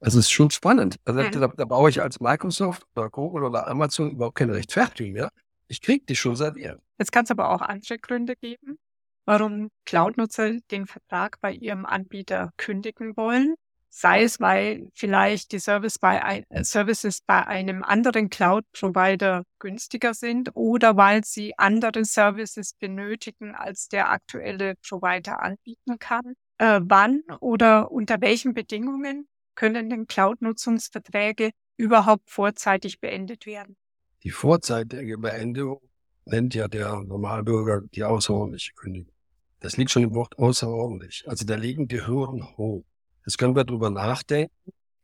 [0.00, 0.96] Das ist schon spannend.
[1.04, 1.30] Also mhm.
[1.32, 5.30] da, da brauche ich als Microsoft oder Google oder Amazon überhaupt keine Rechtfertigung mehr.
[5.66, 6.82] Ich kriege die schon seit Jahren.
[6.98, 8.78] Jetzt kann es aber auch andere Gründe geben,
[9.24, 13.54] warum Cloud-Nutzer den Vertrag bei ihrem Anbieter kündigen wollen.
[13.88, 20.14] Sei es, weil vielleicht die Service bei ein, äh, Services bei einem anderen Cloud-Provider günstiger
[20.14, 26.34] sind oder weil sie andere Services benötigen, als der aktuelle Provider anbieten kann.
[26.58, 33.76] Äh, wann oder unter welchen Bedingungen können denn Cloud-Nutzungsverträge überhaupt vorzeitig beendet werden?
[34.22, 35.80] Die vorzeitige Beendigung
[36.24, 39.12] nennt ja der Normalbürger die außerordentliche Kündigung.
[39.60, 41.24] Das liegt schon im Wort außerordentlich.
[41.26, 42.84] Also da liegen die Hürden hoch.
[43.24, 44.52] Jetzt können wir darüber nachdenken.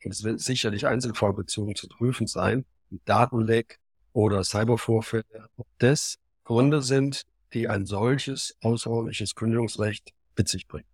[0.01, 2.65] Es wird sicherlich einzelfallbezogen zu prüfen sein,
[3.05, 3.79] Datenleck
[4.13, 10.90] oder Cybervorfälle, ob das Gründe sind, die ein solches außerordentliches Kündigungsrecht mit sich bringen.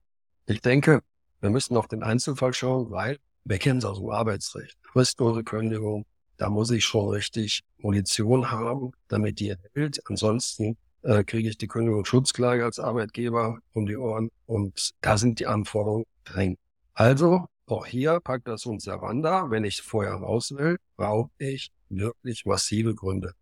[0.49, 1.03] Ich denke,
[1.41, 4.79] wir müssen auf den Einzelfall schauen, weil wir kennen es aus dem Arbeitsrecht.
[4.83, 6.07] Fristlose Kündigung,
[6.37, 10.01] da muss ich schon richtig Munition haben, damit die hält.
[10.09, 15.49] Ansonsten äh, kriege ich die Kündigungsschutzklage als Arbeitgeber um die Ohren und da sind die
[15.49, 16.59] Anforderungen streng.
[16.95, 19.51] Also auch hier packt das uns Servanda.
[19.51, 23.33] Wenn ich vorher raus will, brauche ich wirklich massive Gründe.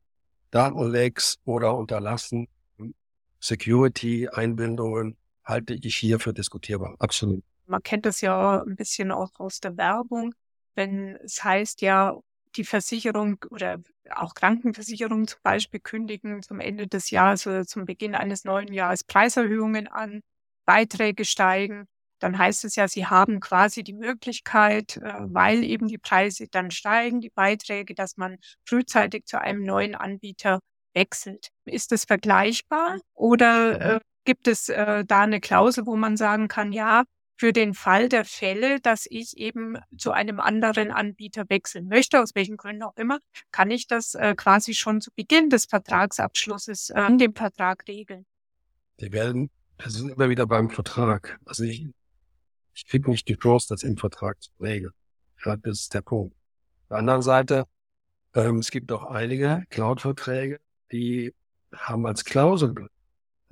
[0.50, 2.48] Datenlecks oder Unterlassen,
[3.40, 6.96] Security-Einbindungen halte ich hier für diskutierbar.
[6.98, 7.42] Absolut.
[7.66, 10.35] Man kennt das ja ein bisschen auch aus der Werbung,
[10.74, 12.18] wenn es heißt ja,
[12.57, 13.80] die Versicherung oder
[14.14, 19.02] auch Krankenversicherung zum Beispiel kündigen zum Ende des Jahres oder zum Beginn eines neuen Jahres
[19.04, 20.20] Preiserhöhungen an,
[20.64, 21.87] Beiträge steigen,
[22.20, 26.70] dann heißt es ja, sie haben quasi die Möglichkeit, äh, weil eben die Preise dann
[26.70, 30.61] steigen, die Beiträge, dass man frühzeitig zu einem neuen Anbieter
[30.94, 31.48] wechselt.
[31.66, 36.72] Ist das vergleichbar oder äh, gibt es äh, da eine Klausel, wo man sagen kann,
[36.72, 37.04] ja,
[37.37, 42.34] für den Fall der Fälle, dass ich eben zu einem anderen Anbieter wechseln möchte, aus
[42.34, 43.18] welchen Gründen auch immer,
[43.50, 48.24] kann ich das äh, quasi schon zu Beginn des Vertragsabschlusses äh, in dem Vertrag regeln.
[48.98, 51.38] Wir werden, wir sind immer wieder beim Vertrag.
[51.44, 51.88] Also ich,
[52.72, 54.92] ich kriege nicht die Chance, das im Vertrag zu regeln.
[55.44, 56.34] Ja, das ist der Punkt.
[56.34, 57.64] Auf der anderen Seite,
[58.34, 60.60] ähm, es gibt auch einige Cloud-Verträge,
[60.92, 61.34] die
[61.74, 62.88] haben als Klausel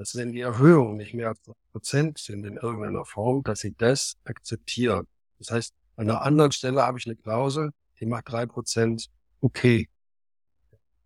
[0.02, 4.16] dass wenn die Erhöhungen nicht mehr als Prozent sind in irgendeiner Form, dass sie das
[4.24, 5.06] akzeptieren.
[5.38, 9.06] Das heißt, an einer anderen Stelle habe ich eine Klausel, die macht drei Prozent
[9.40, 9.88] okay.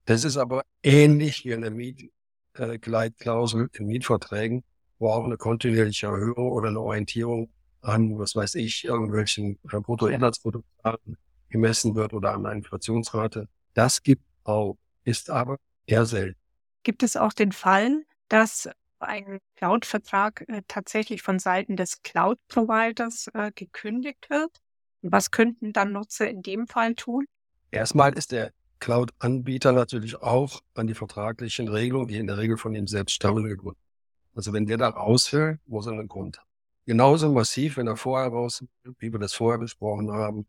[0.07, 4.65] Das ist aber ähnlich wie eine Mietgleitklausel in Mietverträgen,
[4.99, 7.51] wo auch eine kontinuierliche Erhöhung oder eine Orientierung
[7.83, 11.19] an, was weiß ich, irgendwelchen äh, Bruttoinlandsprodukten
[11.51, 13.47] gemessen wird oder an einer Inflationsrate.
[13.75, 16.41] Das gibt auch, ist aber eher selten.
[16.83, 23.53] Gibt es auch den Fall, dass ein Cloud-Vertrag äh, tatsächlich von Seiten des Cloud-Providers äh,
[23.55, 24.51] gekündigt wird?
[25.03, 27.27] Was könnten dann Nutzer in dem Fall tun?
[27.71, 32.75] Erstmal ist der Cloud-Anbieter natürlich auch an die vertraglichen Regelungen, die in der Regel von
[32.75, 33.81] ihm selbst stammen, gebunden.
[34.35, 36.47] Also wenn der da rausfällt, muss er einen Grund haben.
[36.85, 38.65] Genauso massiv, wenn er vorher raus,
[38.99, 40.47] wie wir das vorher besprochen haben,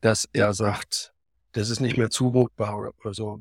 [0.00, 1.14] dass er sagt,
[1.52, 2.92] das ist nicht mehr zumutbar oder.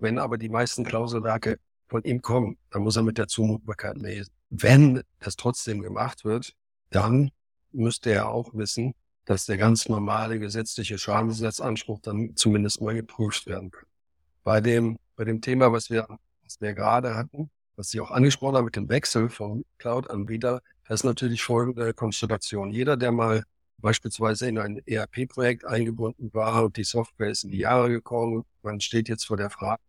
[0.01, 1.59] Wenn aber die meisten Klauselwerke
[1.89, 4.31] von ihm kommen, dann muss er mit der Zumutbarkeit lesen.
[4.49, 6.53] Wenn das trotzdem gemacht wird,
[6.91, 7.31] dann
[7.71, 8.93] müsste er auch wissen,
[9.25, 13.85] dass der ganz normale gesetzliche Schadensersatzanspruch dann zumindest mal geprüft werden kann.
[14.43, 16.07] Bei dem, bei dem Thema, was wir,
[16.43, 21.01] was wir gerade hatten, was Sie auch angesprochen haben mit dem Wechsel vom Cloud-Anbieter, das
[21.01, 22.71] ist natürlich folgende Konstellation.
[22.71, 23.43] Jeder, der mal
[23.77, 28.81] beispielsweise in ein ERP-Projekt eingebunden war und die Software ist in die Jahre gekommen, man
[28.81, 29.81] steht jetzt vor der Frage,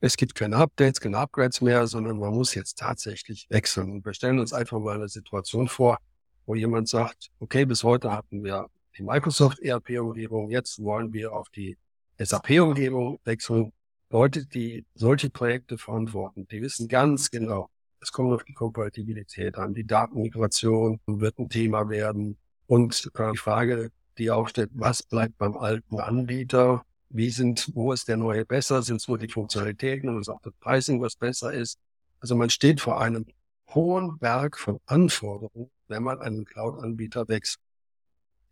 [0.00, 3.90] es gibt keine Updates, keine Upgrades mehr, sondern man muss jetzt tatsächlich wechseln.
[3.90, 5.98] Und wir stellen uns einfach mal eine Situation vor,
[6.46, 11.48] wo jemand sagt, okay, bis heute hatten wir die Microsoft ERP-Umgebung, jetzt wollen wir auf
[11.50, 11.76] die
[12.18, 13.72] SAP-Umgebung wechseln.
[14.10, 17.68] Leute, die solche Projekte verantworten, die wissen ganz genau,
[18.00, 19.74] es kommt auf die Kompatibilität an.
[19.74, 22.38] Die Datenmigration wird ein Thema werden.
[22.66, 26.84] Und die Frage, die aufsteht, was bleibt beim alten Anbieter?
[27.10, 28.82] Wie sind, wo ist der neue besser?
[28.82, 31.78] Sind es nur die Funktionalitäten und ist auch das Pricing, was besser ist?
[32.20, 33.26] Also man steht vor einem
[33.70, 37.62] hohen Berg von Anforderungen, wenn man einen Cloud-Anbieter wechselt.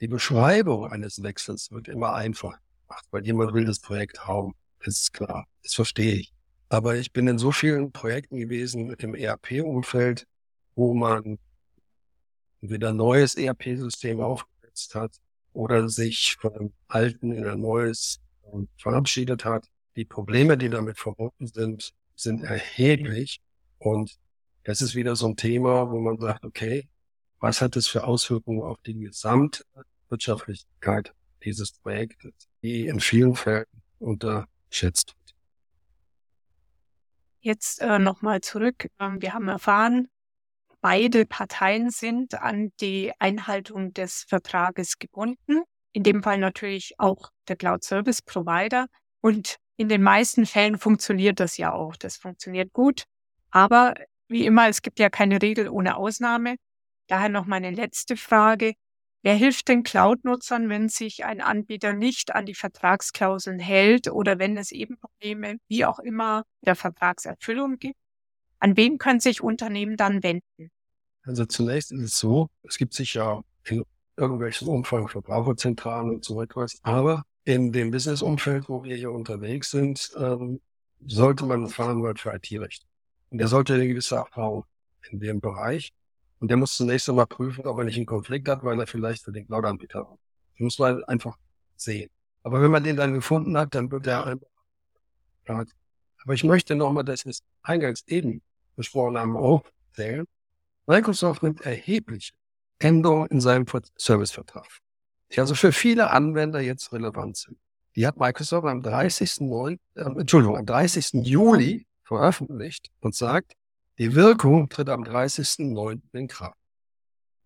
[0.01, 4.55] Die Beschreibung eines Wechsels wird immer einfach gemacht, weil jemand will das Projekt haben.
[4.85, 5.47] Das ist klar.
[5.63, 6.33] Das verstehe ich.
[6.69, 10.27] Aber ich bin in so vielen Projekten gewesen im ERP-Umfeld,
[10.75, 11.39] wo man
[12.61, 15.17] wieder ein neues ERP-System aufgesetzt hat
[15.53, 18.21] oder sich von einem alten in ein neues
[18.79, 19.69] verabschiedet hat.
[19.97, 23.41] Die Probleme, die damit verbunden sind, sind erheblich.
[23.79, 24.17] Und
[24.65, 26.89] das ist wieder so ein Thema, wo man sagt, okay,
[27.39, 31.13] was hat das für Auswirkungen auf die Gesamtwirtschaftlichkeit
[31.45, 32.33] dieses Projektes,
[32.63, 33.67] die in vielen Fällen
[33.99, 35.35] unterschätzt wird.
[37.41, 38.89] Jetzt äh, nochmal zurück.
[38.99, 40.09] Ähm, wir haben erfahren,
[40.81, 45.63] beide Parteien sind an die Einhaltung des Vertrages gebunden.
[45.93, 48.87] In dem Fall natürlich auch der Cloud Service Provider.
[49.21, 51.97] Und in den meisten Fällen funktioniert das ja auch.
[51.97, 53.05] Das funktioniert gut.
[53.51, 53.95] Aber
[54.29, 56.57] wie immer, es gibt ja keine Regel ohne Ausnahme.
[57.07, 58.75] Daher noch meine letzte Frage.
[59.23, 64.57] Wer hilft den Cloud-Nutzern, wenn sich ein Anbieter nicht an die Vertragsklauseln hält oder wenn
[64.57, 67.99] es eben Probleme, wie auch immer, der Vertragserfüllung gibt?
[68.59, 70.71] An wen können sich Unternehmen dann wenden?
[71.25, 73.85] Also zunächst ist es so, es gibt sicher in
[74.17, 80.13] irgendwelchen Umfang Verbraucherzentralen und so etwas, aber in dem Business-Umfeld, wo wir hier unterwegs sind,
[80.19, 80.61] ähm,
[81.07, 82.85] sollte man einen Fachanwalt für IT-Recht.
[83.31, 84.65] Und der sollte eine gewisse Erfahrung
[85.11, 85.93] in dem Bereich.
[86.41, 89.23] Und der muss zunächst einmal prüfen, ob er nicht einen Konflikt hat, weil er vielleicht
[89.23, 90.19] für den Cloud-Anbieter hat.
[90.55, 91.39] Das muss man einfach
[91.77, 92.11] sehen.
[92.43, 94.49] Aber wenn man den dann gefunden hat, dann wird er einfach.
[95.47, 98.43] Aber ich möchte nochmal, dass wir es eingangs eben
[98.75, 100.27] besprochen haben, aufzählen.
[100.89, 102.33] Microsoft nimmt erhebliche
[102.81, 104.67] Änderungen in seinem Servicevertrag
[105.33, 107.59] die also für viele Anwender jetzt relevant sind.
[107.97, 111.27] Die hat Microsoft am 30.9., äh, Entschuldigung, am 30.
[111.27, 113.55] Juli veröffentlicht und sagt,
[113.99, 116.01] die Wirkung tritt am 30.9.
[116.13, 116.59] in Kraft.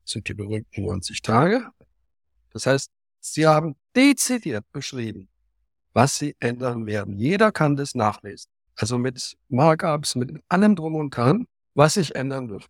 [0.02, 1.68] Das sind die berühmten 90 Tage.
[2.52, 2.90] Das heißt,
[3.20, 5.28] sie haben dezidiert beschrieben,
[5.92, 7.16] was sie ändern werden.
[7.16, 8.50] Jeder kann das nachlesen.
[8.74, 12.68] Also mit Markups, mit allem drum und dran, was sich ändern wird.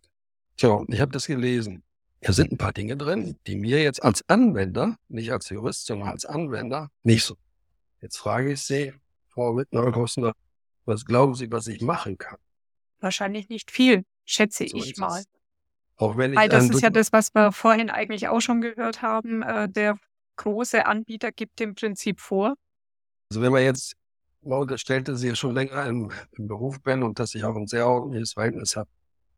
[0.57, 1.83] Tja, ich habe das gelesen.
[2.21, 6.09] Da sind ein paar Dinge drin, die mir jetzt als Anwender, nicht als Jurist, sondern
[6.09, 7.35] als Anwender, nicht so.
[7.99, 8.93] Jetzt frage ich Sie,
[9.27, 10.33] Frau Wittner-Kostner,
[10.85, 12.37] was glauben Sie, was ich machen kann?
[12.99, 15.23] Wahrscheinlich nicht viel, schätze so ich mal.
[15.97, 19.01] Auch wenn ich Weil das ist ja das, was wir vorhin eigentlich auch schon gehört
[19.01, 19.41] haben.
[19.41, 19.97] Äh, der
[20.35, 22.55] große Anbieter gibt im Prinzip vor.
[23.29, 23.95] Also wenn man jetzt
[24.41, 27.55] mal unterstellt, dass ich ja schon länger im, im Beruf bin und dass ich auch
[27.55, 28.89] ein sehr ordentliches Verhältnis habe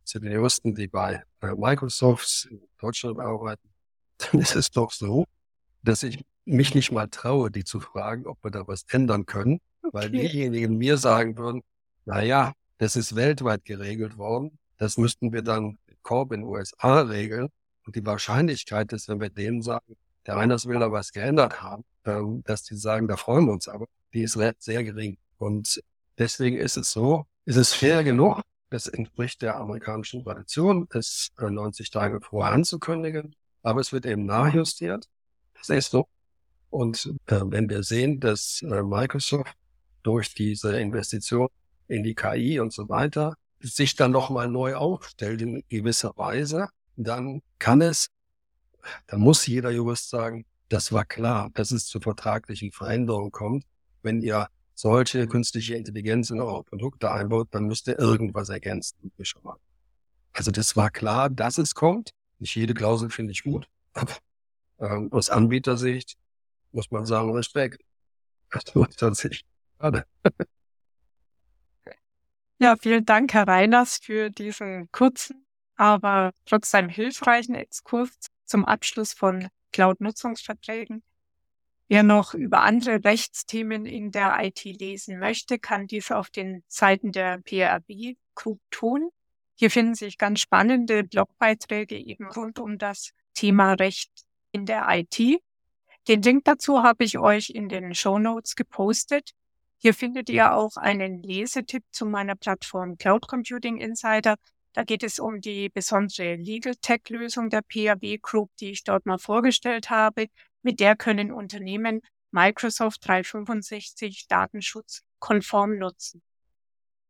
[0.04, 3.70] zu den Juristen, die bei Microsoft in Deutschland arbeiten,
[4.18, 5.26] dann ist es doch so,
[5.82, 9.60] dass ich mich nicht mal traue, die zu fragen, ob wir da was ändern können,
[9.82, 9.94] okay.
[9.94, 11.62] weil diejenigen mir sagen würden,
[12.06, 17.02] na ja, das ist weltweit geregelt worden, das müssten wir dann Corp in den USA
[17.02, 17.50] regeln.
[17.86, 21.84] Und die Wahrscheinlichkeit ist, wenn wir denen sagen, der Reiners will da was geändert haben,
[22.44, 25.18] dass die sagen, da freuen wir uns aber, die ist sehr gering.
[25.38, 25.82] Und
[26.18, 28.42] deswegen ist es so, ist es fair genug,
[28.74, 35.08] das entspricht der amerikanischen Tradition, es 90 Tage vorher anzukündigen, aber es wird eben nachjustiert.
[35.56, 36.08] Das ist so.
[36.70, 39.56] Und äh, wenn wir sehen, dass äh, Microsoft
[40.02, 41.50] durch diese Investition
[41.88, 47.42] in die KI und so weiter sich dann nochmal neu aufstellt in gewisser Weise, dann
[47.60, 48.08] kann es,
[49.08, 53.66] dann muss jeder Jurist sagen, das war klar, dass es zu vertraglichen Veränderungen kommt,
[54.02, 59.12] wenn ihr solche künstliche Intelligenz in eure Produkte einbaut, dann müsst ihr irgendwas ergänzen.
[60.34, 62.12] Also das war klar, dass es kommt.
[62.40, 63.68] Nicht jede Klausel finde ich gut.
[63.94, 64.14] Aber
[64.80, 66.18] ähm, aus Anbietersicht
[66.72, 67.82] muss man sagen, Respekt.
[68.52, 69.46] Das war tatsächlich
[69.80, 70.06] schade.
[72.60, 78.10] Ja, vielen Dank, Herr Reiners, für diesen kurzen, aber trotzdem hilfreichen Exkurs
[78.46, 81.04] zum Abschluss von Cloud-Nutzungsverträgen.
[81.94, 87.12] Wer noch über andere Rechtsthemen in der IT lesen möchte, kann dies auf den Seiten
[87.12, 89.12] der PRB Group tun.
[89.54, 94.10] Hier finden sich ganz spannende Blogbeiträge eben rund um das Thema Recht
[94.52, 95.40] in der IT.
[96.08, 99.30] Den Link dazu habe ich euch in den Show Notes gepostet.
[99.78, 104.38] Hier findet ihr auch einen Lesetipp zu meiner Plattform Cloud Computing Insider.
[104.74, 109.06] Da geht es um die besondere Legal Tech Lösung der PRB Group, die ich dort
[109.06, 110.26] mal vorgestellt habe.
[110.64, 116.24] Mit der können Unternehmen Microsoft 365 Datenschutz konform nutzen.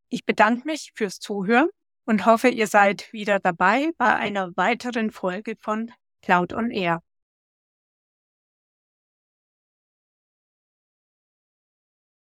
[0.09, 1.69] Ich bedanke mich fürs Zuhören
[2.05, 7.01] und hoffe, ihr seid wieder dabei bei einer weiteren Folge von Cloud on Air.